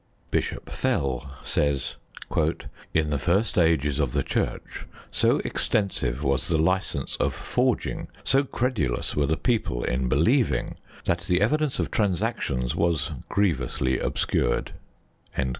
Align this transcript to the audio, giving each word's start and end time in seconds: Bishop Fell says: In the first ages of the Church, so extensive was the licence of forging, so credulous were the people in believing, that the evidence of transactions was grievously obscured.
Bishop 0.31 0.71
Fell 0.71 1.35
says: 1.43 1.95
In 2.91 3.11
the 3.11 3.19
first 3.19 3.55
ages 3.59 3.99
of 3.99 4.13
the 4.13 4.23
Church, 4.23 4.87
so 5.11 5.37
extensive 5.45 6.23
was 6.23 6.47
the 6.47 6.57
licence 6.57 7.15
of 7.17 7.35
forging, 7.35 8.07
so 8.23 8.43
credulous 8.43 9.15
were 9.15 9.27
the 9.27 9.37
people 9.37 9.83
in 9.83 10.09
believing, 10.09 10.77
that 11.05 11.19
the 11.27 11.39
evidence 11.39 11.77
of 11.77 11.91
transactions 11.91 12.75
was 12.75 13.11
grievously 13.29 13.99
obscured. 13.99 14.71